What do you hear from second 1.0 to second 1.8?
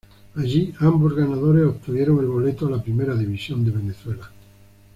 ganadores